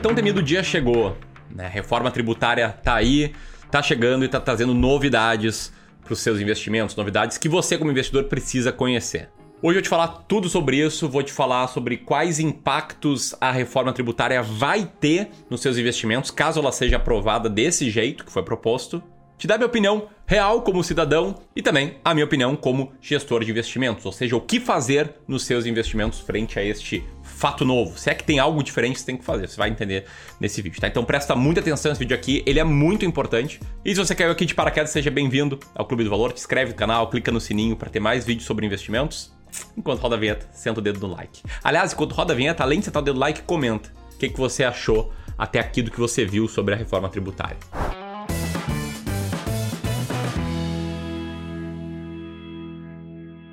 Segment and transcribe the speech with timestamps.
[0.00, 1.14] então temido dia chegou.
[1.50, 1.68] Né?
[1.68, 3.34] Reforma tributária tá aí,
[3.70, 5.70] tá chegando e tá trazendo novidades
[6.02, 9.28] para os seus investimentos, novidades que você como investidor precisa conhecer.
[9.62, 13.52] Hoje eu vou te falar tudo sobre isso, vou te falar sobre quais impactos a
[13.52, 18.42] reforma tributária vai ter nos seus investimentos, caso ela seja aprovada desse jeito que foi
[18.42, 19.02] proposto.
[19.36, 23.50] Te dar minha opinião real como cidadão e também a minha opinião como gestor de
[23.50, 27.04] investimentos, ou seja, o que fazer nos seus investimentos frente a este
[27.40, 27.98] fato novo.
[27.98, 29.48] Se é que tem algo diferente, você tem que fazer.
[29.48, 30.04] Você vai entender
[30.38, 30.86] nesse vídeo, tá?
[30.86, 33.58] Então presta muita atenção nesse vídeo aqui, ele é muito importante.
[33.82, 36.32] E se você caiu aqui de paraquedas, seja bem-vindo ao Clube do Valor.
[36.32, 39.32] Te inscreve no canal, clica no sininho para ter mais vídeos sobre investimentos.
[39.74, 41.42] Enquanto roda a vinheta, senta o dedo no like.
[41.64, 44.28] Aliás, enquanto roda a vinheta, além de sentar o dedo no like, comenta o que,
[44.28, 47.56] que você achou até aqui do que você viu sobre a reforma tributária.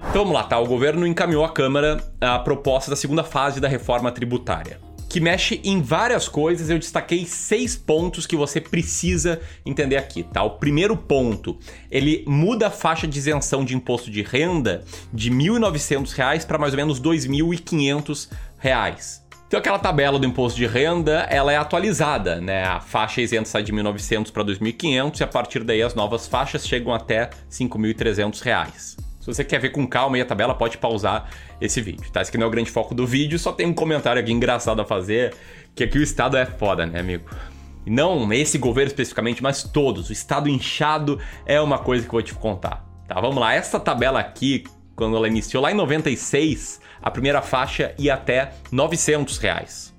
[0.09, 0.57] Então vamos lá, tá?
[0.57, 5.61] O governo encaminhou à Câmara a proposta da segunda fase da reforma tributária, que mexe
[5.63, 6.69] em várias coisas.
[6.69, 10.41] Eu destaquei seis pontos que você precisa entender aqui, tá?
[10.41, 11.59] O primeiro ponto,
[11.91, 14.83] ele muda a faixa de isenção de imposto de renda
[15.13, 18.29] de R$ 1.900 para mais ou menos R$ 2.500.
[19.47, 22.63] Então aquela tabela do imposto de renda, ela é atualizada, né?
[22.65, 26.67] A faixa isenta sai de 1.900 para 2.500 e a partir daí as novas faixas
[26.67, 29.06] chegam até R$ 5.300.
[29.27, 32.21] Se você quer ver com calma e a tabela, pode pausar esse vídeo, tá?
[32.21, 34.81] Esse aqui não é o grande foco do vídeo, só tem um comentário aqui engraçado
[34.81, 35.35] a fazer,
[35.75, 37.29] que aqui o Estado é foda, né, amigo?
[37.85, 40.09] Não esse governo especificamente, mas todos.
[40.09, 43.19] O Estado inchado é uma coisa que eu vou te contar, tá?
[43.19, 44.63] Vamos lá, essa tabela aqui,
[44.95, 49.93] quando ela iniciou lá em 96, a primeira faixa ia até 900 reais.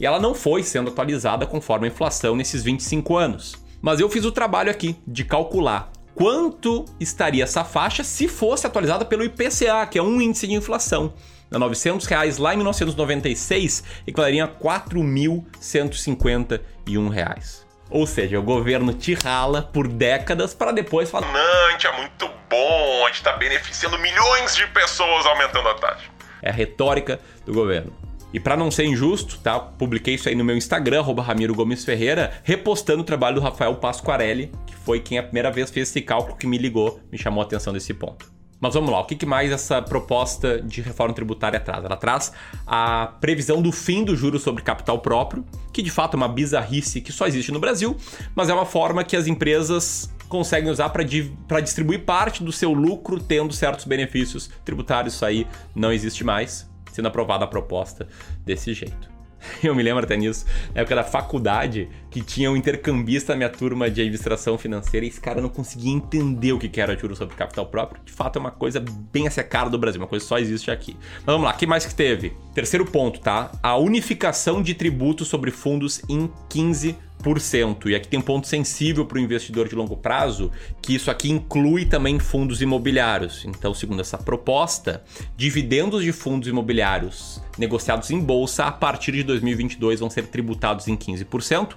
[0.00, 3.54] E ela não foi sendo atualizada conforme a inflação nesses 25 anos.
[3.80, 9.04] Mas eu fiz o trabalho aqui de calcular quanto estaria essa faixa se fosse atualizada
[9.04, 11.12] pelo IPCA, que é um índice de inflação.
[11.52, 17.66] A 900 reais lá em 1996 equivaleria a 4.151 reais.
[17.90, 21.94] Ou seja, o governo te rala por décadas para depois falar: Não, a gente é
[21.98, 26.10] muito bom, a gente está beneficiando milhões de pessoas aumentando a taxa.
[26.40, 27.92] É a retórica do governo.
[28.32, 29.60] E para não ser injusto, tá?
[29.60, 34.50] Publiquei isso aí no meu Instagram, Ramiro Gomes Ferreira, repostando o trabalho do Rafael Pasquarelli,
[34.66, 37.44] que foi quem a primeira vez fez esse cálculo que me ligou, me chamou a
[37.44, 38.32] atenção desse ponto.
[38.58, 41.84] Mas vamos lá, o que mais essa proposta de reforma tributária traz?
[41.84, 42.32] Ela traz
[42.64, 47.00] a previsão do fim do juro sobre capital próprio, que de fato é uma bizarrice
[47.00, 47.96] que só existe no Brasil,
[48.36, 53.18] mas é uma forma que as empresas conseguem usar para distribuir parte do seu lucro
[53.20, 55.14] tendo certos benefícios tributários.
[55.14, 55.44] Isso aí
[55.74, 58.06] não existe mais sendo aprovada a proposta
[58.44, 59.12] desse jeito.
[59.62, 60.44] Eu me lembro até nisso,
[60.74, 65.08] na época da faculdade, que tinha um intercambista na minha turma de administração financeira e
[65.08, 68.00] esse cara não conseguia entender o que era juros sobre capital próprio.
[68.04, 68.82] De fato, é uma coisa
[69.12, 70.96] bem essa cara do Brasil, uma coisa que só existe aqui.
[71.16, 72.34] Mas vamos lá, que mais que teve?
[72.54, 73.50] Terceiro ponto, tá?
[73.62, 76.96] A unificação de tributos sobre fundos em 15
[77.88, 80.50] e aqui tem um ponto sensível para o investidor de longo prazo,
[80.80, 83.44] que isso aqui inclui também fundos imobiliários.
[83.44, 85.04] Então, segundo essa proposta,
[85.36, 90.96] dividendos de fundos imobiliários negociados em bolsa a partir de 2022 vão ser tributados em
[90.96, 91.74] 15%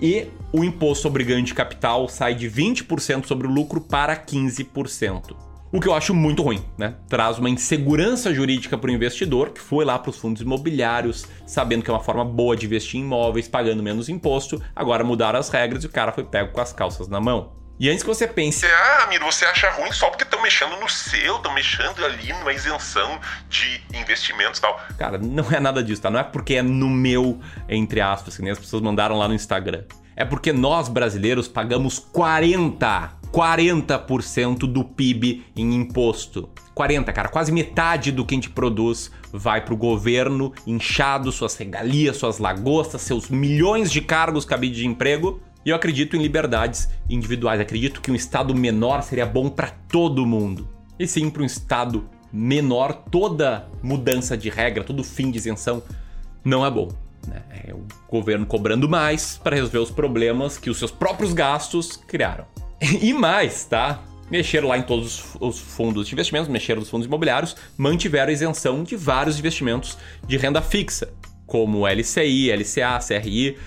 [0.00, 5.51] e o imposto sobre ganho de capital sai de 20% sobre o lucro para 15%.
[5.72, 6.96] O que eu acho muito ruim, né?
[7.08, 11.82] Traz uma insegurança jurídica para o investidor que foi lá para os fundos imobiliários, sabendo
[11.82, 14.62] que é uma forma boa de investir em imóveis, pagando menos imposto.
[14.76, 17.54] Agora mudaram as regras e o cara foi pego com as calças na mão.
[17.80, 18.66] E antes que você pense.
[18.66, 22.52] Ah, Miro, você acha ruim só porque estão mexendo no seu, estão mexendo ali numa
[22.52, 23.18] isenção
[23.48, 24.78] de investimentos e tal.
[24.98, 26.10] Cara, não é nada disso, tá?
[26.10, 29.32] Não é porque é no meu, entre aspas, que nem as pessoas mandaram lá no
[29.32, 29.84] Instagram.
[30.14, 36.50] É porque nós brasileiros pagamos 40 40% do PIB em imposto.
[36.74, 41.56] 40, cara, quase metade do que a gente produz vai para o governo, inchado, suas
[41.56, 45.40] regalias, suas lagostas, seus milhões de cargos cabidos de emprego.
[45.64, 47.60] E eu acredito em liberdades individuais.
[47.60, 50.68] Acredito que um Estado menor seria bom para todo mundo.
[50.98, 55.82] E sim, para um Estado menor, toda mudança de regra, todo fim de isenção
[56.44, 56.88] não é bom.
[57.26, 57.42] Né?
[57.66, 62.44] É o governo cobrando mais para resolver os problemas que os seus próprios gastos criaram.
[63.00, 64.02] E mais, tá?
[64.30, 68.82] Mexeram lá em todos os fundos de investimentos, mexeram nos fundos imobiliários, mantiveram a isenção
[68.82, 71.12] de vários investimentos de renda fixa,
[71.46, 73.58] como LCI, LCA, CRI,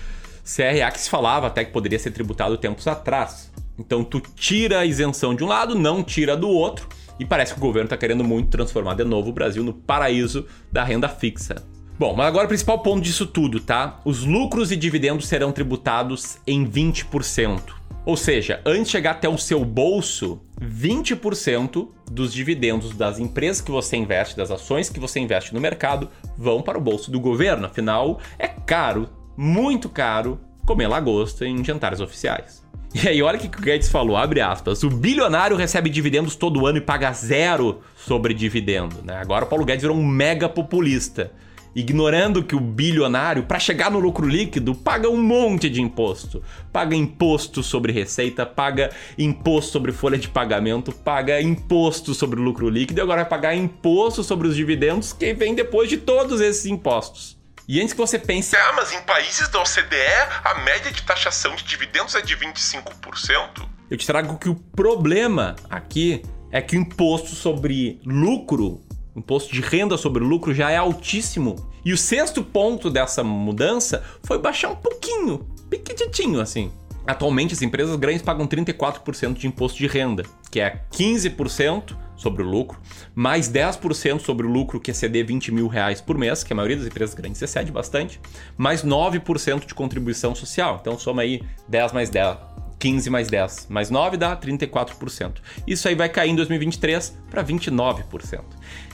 [0.44, 3.52] CRA, que se falava até que poderia ser tributado tempos atrás.
[3.78, 6.88] Então tu tira a isenção de um lado, não tira do outro,
[7.18, 10.46] e parece que o governo está querendo muito transformar de novo o Brasil no paraíso
[10.70, 11.64] da renda fixa.
[11.98, 14.00] Bom, mas agora o principal ponto disso tudo, tá?
[14.04, 17.85] Os lucros e dividendos serão tributados em 20%.
[18.06, 23.70] Ou seja, antes de chegar até o seu bolso, 20% dos dividendos das empresas que
[23.70, 26.08] você investe, das ações que você investe no mercado,
[26.38, 27.66] vão para o bolso do governo.
[27.66, 32.64] Afinal, é caro muito caro comer lagosta em jantares oficiais.
[32.94, 34.84] E aí, olha o que o Guedes falou, abre aspas.
[34.84, 39.02] O bilionário recebe dividendos todo ano e paga zero sobre dividendo.
[39.02, 39.16] Né?
[39.16, 41.32] Agora o Paulo Guedes virou um mega populista
[41.76, 46.42] ignorando que o bilionário, para chegar no lucro líquido, paga um monte de imposto.
[46.72, 52.70] Paga imposto sobre receita, paga imposto sobre folha de pagamento, paga imposto sobre o lucro
[52.70, 56.64] líquido e agora vai pagar imposto sobre os dividendos que vem depois de todos esses
[56.64, 57.36] impostos.
[57.68, 58.56] E antes que você pense.
[58.56, 59.96] Ah, mas em países da OCDE
[60.44, 63.68] a média de taxação de dividendos é de 25%.
[63.90, 68.80] Eu te trago que o problema aqui é que o imposto sobre lucro
[69.16, 71.56] imposto de renda sobre o lucro já é altíssimo.
[71.84, 76.70] E o sexto ponto dessa mudança foi baixar um pouquinho, pequitinho assim.
[77.06, 82.46] Atualmente, as empresas grandes pagam 34% de imposto de renda, que é 15% sobre o
[82.46, 82.80] lucro,
[83.14, 86.76] mais 10% sobre o lucro que exceder 20 mil reais por mês, que a maioria
[86.76, 88.20] das empresas grandes excede bastante,
[88.56, 90.78] mais 9% de contribuição social.
[90.80, 92.38] Então, soma aí 10 mais 10,
[92.78, 95.36] 15 mais 10 mais 9 dá 34%.
[95.66, 98.40] Isso aí vai cair em 2023 para 29%.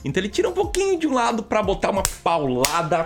[0.04, 3.04] Então ele tira um pouquinho de um lado para botar uma paulada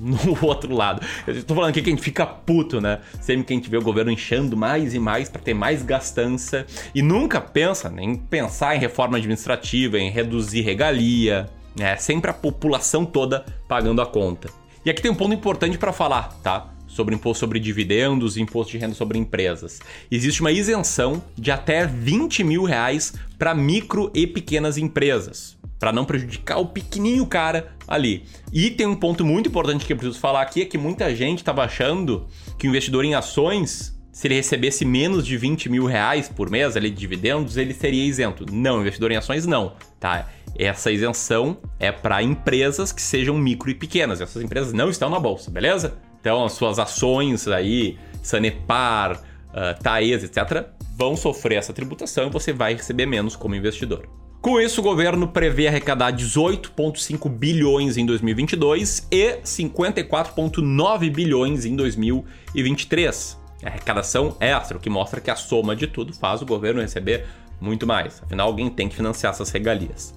[0.00, 1.00] no outro lado.
[1.26, 3.00] Eu tô falando aqui que a gente fica puto, né?
[3.20, 6.66] Sempre que a gente vê o governo inchando mais e mais para ter mais gastança
[6.94, 11.48] e nunca pensa em pensar em reforma administrativa, em reduzir regalia,
[11.78, 11.96] né?
[11.96, 14.48] Sempre a população toda pagando a conta.
[14.84, 16.75] E aqui tem um ponto importante para falar, tá?
[16.96, 19.80] Sobre imposto sobre dividendos e imposto de renda sobre empresas.
[20.10, 26.04] Existe uma isenção de até 20 mil reais para micro e pequenas empresas, para não
[26.04, 28.24] prejudicar o pequenininho cara ali.
[28.52, 31.38] E tem um ponto muito importante que eu preciso falar aqui, é que muita gente
[31.38, 32.26] estava achando
[32.58, 36.74] que o investidor em ações se ele recebesse menos de 20 mil reais por mês
[36.74, 38.46] ali de dividendos, ele seria isento.
[38.50, 40.30] Não, investidor em ações não, tá?
[40.58, 44.22] Essa isenção é para empresas que sejam micro e pequenas.
[44.22, 45.98] Essas empresas não estão na bolsa, beleza?
[46.26, 50.66] Então, as suas ações aí, Sanepar, uh, Taes, etc.,
[50.98, 54.08] vão sofrer essa tributação e você vai receber menos como investidor.
[54.40, 63.38] Com isso, o governo prevê arrecadar 18,5 bilhões em 2022 e 54,9 bilhões em 2023.
[63.62, 67.24] Arrecadação extra, o que mostra que a soma de tudo faz o governo receber
[67.60, 68.20] muito mais.
[68.20, 70.12] Afinal, alguém tem que financiar essas regalias.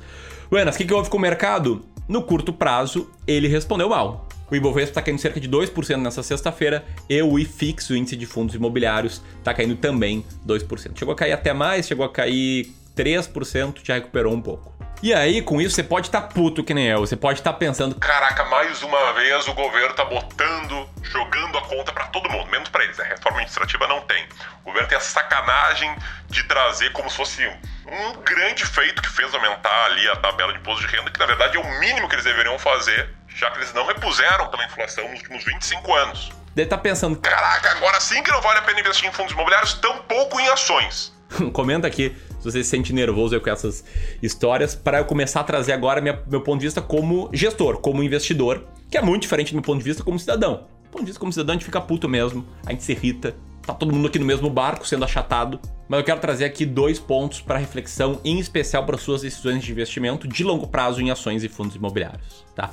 [0.50, 1.86] Buenas, o que, que houve com o mercado?
[2.08, 4.28] No curto prazo, ele respondeu mal.
[4.52, 8.26] O Ibovespa está caindo cerca de 2% nessa sexta-feira e o IFIX, o índice de
[8.26, 10.98] fundos imobiliários, está caindo também 2%.
[10.98, 14.74] Chegou a cair até mais, chegou a cair 3%, já recuperou um pouco.
[15.02, 17.00] E aí, com isso, você pode estar tá puto que nem eu.
[17.00, 21.62] Você pode estar tá pensando: caraca, mais uma vez o governo tá botando, jogando a
[21.62, 23.00] conta para todo mundo, menos para eles.
[23.00, 24.26] A reforma administrativa não tem.
[24.62, 25.96] O governo tem a sacanagem
[26.28, 30.60] de trazer como se fosse um grande feito que fez aumentar ali a tabela de
[30.60, 33.10] imposto de renda, que na verdade é o mínimo que eles deveriam fazer
[33.40, 36.32] já que eles não repuseram pela inflação nos últimos 25 anos.
[36.54, 39.32] Deve estar tá pensando: caraca, agora sim que não vale a pena investir em fundos
[39.32, 41.14] imobiliários, tão pouco em ações.
[41.54, 43.84] Comenta aqui se você se sente nervoso com essas
[44.22, 48.02] histórias, para eu começar a trazer agora minha, meu ponto de vista como gestor, como
[48.02, 50.68] investidor, que é muito diferente do meu ponto de vista como cidadão.
[50.84, 53.36] Do ponto de vista como cidadão, a gente fica puto mesmo, a gente se irrita,
[53.66, 55.60] tá todo mundo aqui no mesmo barco sendo achatado.
[55.88, 59.72] Mas eu quero trazer aqui dois pontos para reflexão, em especial para suas decisões de
[59.72, 62.72] investimento de longo prazo em ações e fundos imobiliários, tá?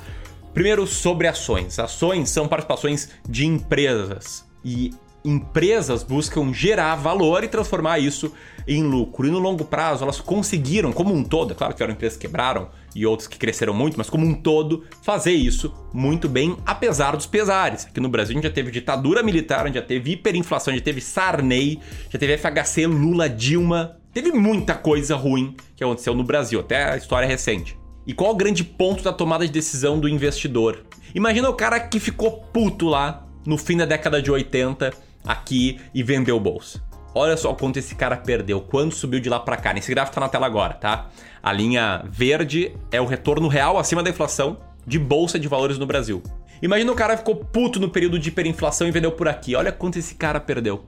[0.53, 1.77] Primeiro, sobre ações.
[1.79, 4.91] Ações são participações de empresas e
[5.27, 8.33] empresas buscam gerar valor e transformar isso
[8.67, 9.27] em lucro.
[9.27, 12.27] E no longo prazo, elas conseguiram, como um todo, é claro que tiveram empresas que
[12.27, 17.15] quebraram e outras que cresceram muito, mas como um todo, fazer isso muito bem, apesar
[17.15, 17.85] dos pesares.
[17.85, 20.81] Aqui no Brasil a gente já teve ditadura militar, a gente já teve hiperinflação, já
[20.81, 23.97] teve Sarney, já teve FHC, Lula, Dilma.
[24.13, 27.77] Teve muita coisa ruim que aconteceu no Brasil, até a história recente.
[28.07, 30.85] E qual o grande ponto da tomada de decisão do investidor?
[31.13, 34.93] Imagina o cara que ficou puto lá no fim da década de 80
[35.25, 36.81] aqui e vendeu bolsa.
[37.13, 39.75] Olha só quanto esse cara perdeu, quanto subiu de lá para cá.
[39.77, 41.09] Esse gráfico tá na tela agora, tá?
[41.43, 45.85] A linha verde é o retorno real acima da inflação de bolsa de valores no
[45.85, 46.23] Brasil.
[46.61, 49.55] Imagina o cara ficou puto no período de hiperinflação e vendeu por aqui.
[49.55, 50.85] Olha quanto esse cara perdeu.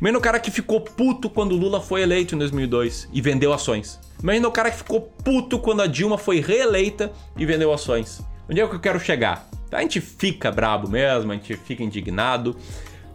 [0.00, 3.98] Imagina o cara que ficou puto quando Lula foi eleito em 2002 e vendeu ações.
[4.22, 8.20] Imagina o cara que ficou puto quando a Dilma foi reeleita e vendeu ações.
[8.48, 9.48] Onde é que eu quero chegar?
[9.70, 12.56] A gente fica brabo mesmo, a gente fica indignado,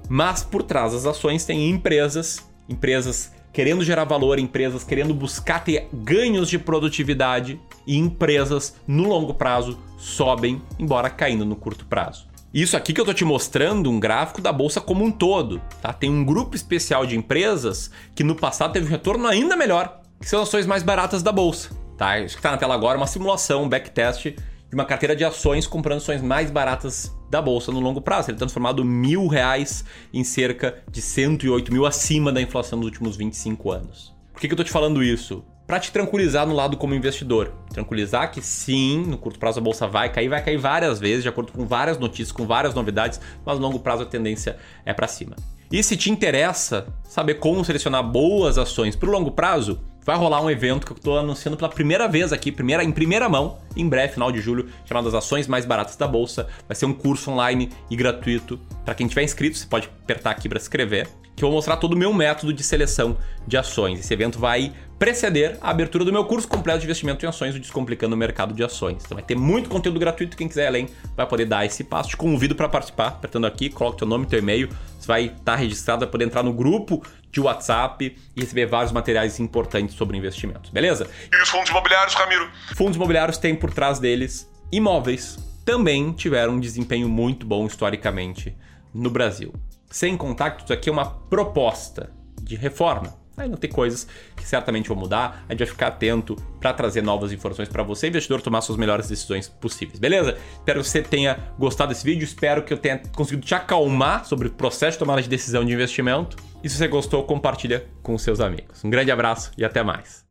[0.07, 5.87] mas por trás das ações tem empresas, empresas querendo gerar valor, empresas querendo buscar ter
[5.93, 12.27] ganhos de produtividade e empresas no longo prazo sobem, embora caindo no curto prazo.
[12.51, 15.93] Isso aqui que eu tô te mostrando um gráfico da bolsa como um todo, tá?
[15.93, 20.29] Tem um grupo especial de empresas que no passado teve um retorno ainda melhor, que
[20.29, 22.19] são ações mais baratas da bolsa, tá?
[22.19, 24.35] Isso que tá na tela agora é uma simulação, um backtest
[24.73, 28.31] de uma carteira de ações comprando ações mais baratas da bolsa no longo prazo.
[28.31, 33.71] Ele transformado mil reais em cerca de 108 mil acima da inflação dos últimos 25
[33.71, 34.15] anos.
[34.33, 35.45] Por que, que eu tô te falando isso?
[35.67, 37.53] Para te tranquilizar no lado como investidor.
[37.69, 41.29] Tranquilizar que sim, no curto prazo a bolsa vai cair, vai cair várias vezes, de
[41.29, 45.07] acordo com várias notícias, com várias novidades, mas no longo prazo a tendência é para
[45.07, 45.35] cima.
[45.71, 50.41] E se te interessa saber como selecionar boas ações para o longo prazo, vai rolar
[50.41, 53.87] um evento que eu estou anunciando pela primeira vez aqui, primeira, em primeira mão, em
[53.87, 56.47] breve, final de julho, chamado As Ações Mais Baratas da Bolsa.
[56.67, 58.59] Vai ser um curso online e gratuito.
[58.83, 61.77] Para quem tiver inscrito, você pode apertar aqui para se inscrever, que eu vou mostrar
[61.77, 63.17] todo o meu método de seleção
[63.47, 63.99] de ações.
[63.99, 67.59] Esse evento vai preceder a abertura do meu curso completo de investimento em ações, o
[67.59, 69.03] Descomplicando o Mercado de Ações.
[69.03, 72.09] Então vai ter muito conteúdo gratuito, quem quiser além vai poder dar esse passo.
[72.09, 75.55] Te convido para participar, apertando aqui, coloca teu nome, teu e-mail, você vai estar tá
[75.55, 80.69] registrado, vai poder entrar no grupo de WhatsApp e receber vários materiais importantes sobre investimentos,
[80.69, 81.09] beleza?
[81.31, 82.47] E os fundos imobiliários, Ramiro?
[82.77, 85.37] Fundos imobiliários têm por trás deles imóveis.
[85.65, 88.55] Também tiveram um desempenho muito bom historicamente
[88.93, 89.51] no Brasil.
[89.89, 92.11] Sem contar que isso aqui é uma proposta
[92.41, 95.43] de reforma Aí não tem coisas que certamente vão mudar.
[95.47, 99.07] A gente vai ficar atento para trazer novas informações para você, investidor, tomar suas melhores
[99.07, 100.37] decisões possíveis, beleza?
[100.53, 102.23] Espero que você tenha gostado desse vídeo.
[102.23, 105.73] Espero que eu tenha conseguido te acalmar sobre o processo de tomada de decisão de
[105.73, 106.37] investimento.
[106.63, 108.83] E se você gostou, compartilha com seus amigos.
[108.83, 110.22] Um grande abraço e até mais.